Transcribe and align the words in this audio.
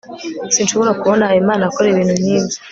sinshobora 0.53 0.97
kubona 0.99 1.27
habimana 1.29 1.63
akora 1.69 1.87
ibintu 1.89 2.13
nkibyo 2.19 2.57